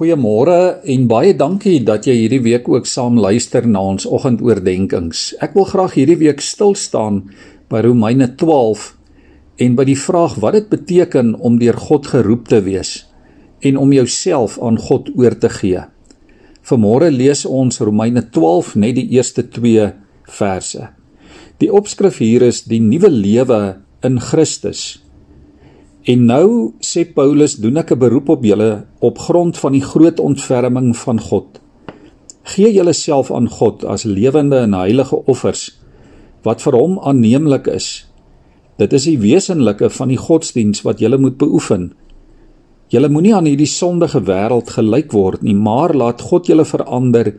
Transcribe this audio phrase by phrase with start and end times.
[0.00, 5.34] Goeiemôre en baie dankie dat jy hierdie week ook saam luister na ons oggendoordenkings.
[5.44, 7.18] Ek wil graag hierdie week stil staan
[7.68, 8.86] by Romeine 12
[9.60, 12.94] en by die vraag wat dit beteken om deur God geroep te wees
[13.60, 15.84] en om jouself aan God oor te gee.
[16.64, 19.84] Vanmôre lees ons Romeine 12 net die eerste 2
[20.32, 20.88] verse.
[21.60, 23.60] Die opskrif hier is die nuwe lewe
[24.00, 25.04] in Christus.
[26.08, 30.20] En nou sê Paulus, doen ek 'n beroep op julle op grond van die groot
[30.20, 31.60] ontferming van God.
[32.42, 35.76] Gee julleself aan God as lewende en heilige offers
[36.42, 38.06] wat vir hom aanneemlik is.
[38.78, 41.92] Dit is die wesenlike van die godsdiens wat julle moet beoefen.
[42.88, 47.34] Julle moenie aan hierdie sondige wêreld gelyk word nie, maar laat God julle verander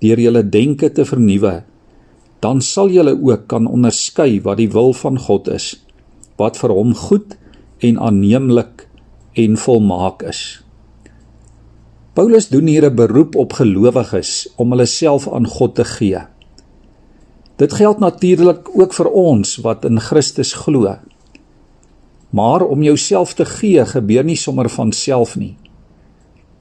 [0.00, 1.64] deur julle denke te vernuwe.
[2.40, 5.84] Dan sal julle ook kan onderskei wat die wil van God is,
[6.36, 7.45] wat vir hom goed is
[7.78, 8.88] en aanneemlik
[9.32, 10.62] en volmaak is.
[12.12, 16.18] Paulus doen hier 'n beroep op gelowiges om hulle self aan God te gee.
[17.56, 20.96] Dit geld natuurlik ook vir ons wat in Christus glo.
[22.30, 25.56] Maar om jouself te gee gebeur nie sommer van self nie.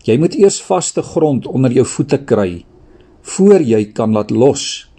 [0.04, 2.66] Jy moet eers vaste grond onder jou voete kry
[3.26, 4.90] voor jy kan laat los.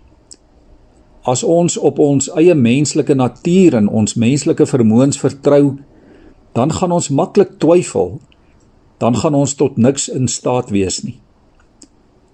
[1.22, 5.76] As ons op ons eie menslike natuur en ons menslike vermoëns vertrou,
[6.56, 8.16] dan gaan ons maklik twyfel.
[8.96, 11.18] Dan gaan ons tot niks in staat wees nie.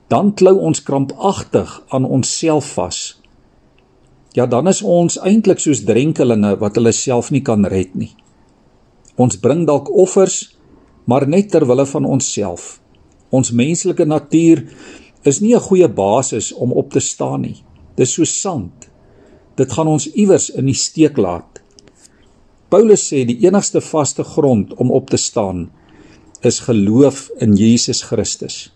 [0.07, 3.01] Dan klou ons krampagtig aan onsself vas.
[4.33, 8.13] Ja, dan is ons eintlik soos drenkelinge wat hulle self nie kan red nie.
[9.21, 10.55] Ons bring dalk offers,
[11.05, 12.79] maar net ter wille van onsself.
[13.35, 14.63] Ons menslike natuur
[15.25, 17.65] is nie 'n goeie basis om op te staan nie.
[17.97, 18.89] Dis so sand.
[19.57, 21.52] Dit gaan ons iewers in die steek laat.
[22.73, 25.67] Paulus sê die enigste vaste grond om op te staan
[26.41, 28.73] is geloof in Jesus Christus.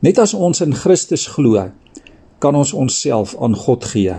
[0.00, 1.66] Net as ons in Christus glo,
[2.40, 4.16] kan ons onsself aan God gee.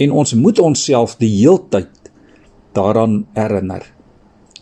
[0.00, 2.10] En ons moet onsself die heeltyd
[2.72, 3.84] daaraan herinner.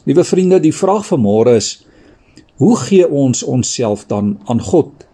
[0.05, 1.87] Liewe vriende, die vraag van môre is:
[2.59, 5.07] Hoe gee ons onsself dan aan God?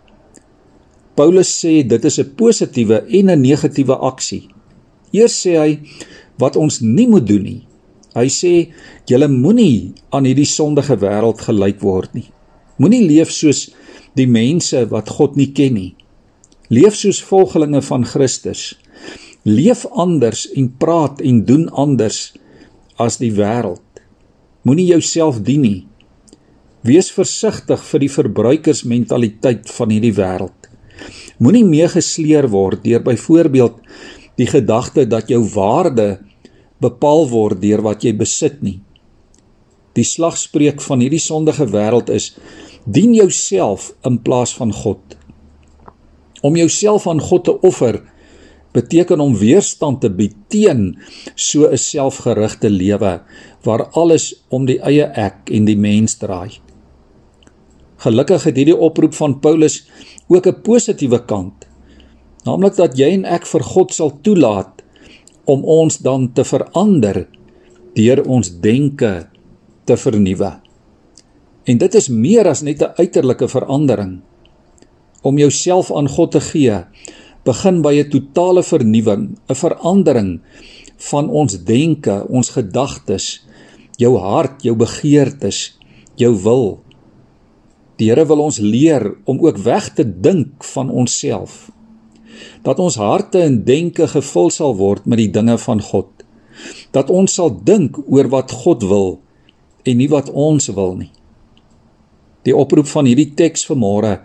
[1.21, 4.49] Paulus sê dit is 'n positiewe en 'n negatiewe aksie.
[5.13, 5.81] Eers sê hy
[6.39, 7.67] wat ons nie moet doen nie.
[8.17, 8.53] Hy sê
[9.09, 12.31] julle moenie aan hierdie sondige wêreld gelyk word nie.
[12.81, 13.67] Moenie leef soos
[14.17, 15.93] die mense wat God nie ken nie.
[16.73, 18.73] Leef soos volgelinge van Christus.
[19.45, 22.33] Leef anders en praat en doen anders
[22.99, 23.85] as die wêreld.
[24.67, 25.83] Moenie jouself dien nie.
[26.87, 30.71] Wees versigtig vir die verbruikersmentaliteit van hierdie wêreld.
[31.39, 33.83] Moenie meegesleer word deur byvoorbeeld
[34.41, 36.17] die gedagte dat jou waarde
[36.81, 38.81] bepaal word deur wat jy besit nie.
[39.97, 42.35] Die slagspreuk van hierdie sondige wêreld is:
[42.85, 45.17] dien jouself in plaas van God.
[46.43, 48.03] Om jouself aan God te offer
[48.77, 50.99] beteken om weerstand te bied teen
[51.35, 53.21] so 'n selfgerigte lewe
[53.65, 56.61] waar alles om die eie ek en die mens draai.
[57.97, 59.85] Gelukkig het hierdie oproep van Paulus
[60.29, 61.67] ook 'n positiewe kant,
[62.45, 64.76] naamlik dat jy en ek vir God sal toelaat
[65.47, 67.25] om ons dan te verander
[67.97, 69.13] deur ons denke
[69.87, 70.51] te vernuwe.
[71.67, 74.21] En dit is meer as net 'n uiterlike verandering.
[75.23, 76.85] Om jouself aan God te gee,
[77.45, 80.41] begin by 'n totale vernuwing, 'n verandering
[80.97, 83.47] van ons denke, ons gedagtes,
[83.97, 85.79] jou hart, jou begeertes,
[86.15, 86.81] jou wil.
[87.97, 91.71] Die Here wil ons leer om ook weg te dink van onsself
[92.63, 96.09] dat ons harte en denke gevul sal word met die dinge van God.
[96.93, 99.19] Dat ons sal dink oor wat God wil
[99.87, 101.13] en nie wat ons wil nie.
[102.47, 104.21] Die oproep van hierdie teks vanmôre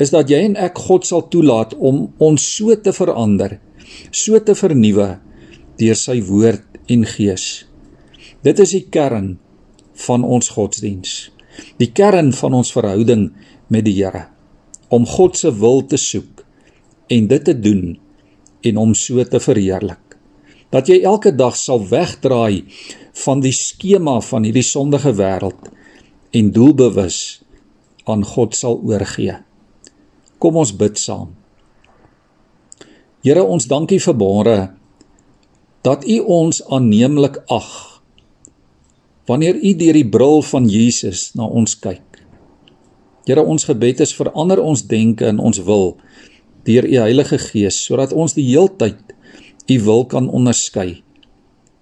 [0.00, 3.58] is dat jy en ek God sal toelaat om ons so te verander,
[4.10, 5.12] so te vernuwe
[5.80, 7.66] deur sy woord en gees.
[8.44, 9.34] Dit is die kern
[10.06, 11.28] van ons godsdiens.
[11.76, 13.28] Die kern van ons verhouding
[13.68, 14.30] met die Here
[14.90, 16.29] om God se wil te soek
[17.10, 17.98] en dit te doen
[18.66, 20.16] en hom so te verheerlik.
[20.70, 22.62] Dat jy elke dag sal wegdraai
[23.24, 25.70] van die skema van hierdie sondige wêreld
[26.36, 27.40] en doelbewus
[28.06, 29.34] aan God sal oorgee.
[30.38, 31.34] Kom ons bid saam.
[33.26, 34.58] Here ons dankie vir môre
[35.84, 37.70] dat U ons aanneemlik ag
[39.28, 42.22] wanneer U deur die bril van Jesus na ons kyk.
[43.28, 45.98] Here ons gebed is verander ons denke en ons wil
[46.64, 49.14] deur u Heilige Gees sodat ons die heeltyd
[49.70, 51.02] u wil kan onderskei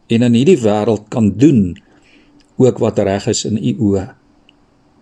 [0.08, 1.76] en in hierdie wêreld kan doen
[2.58, 4.06] ook wat reg is in u oë.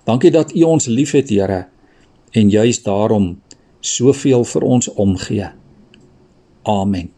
[0.07, 1.67] Dankie dat u ons liefhet, Here,
[2.31, 3.41] en juis daarom
[3.81, 5.49] soveel vir ons omgee.
[6.63, 7.16] Amen.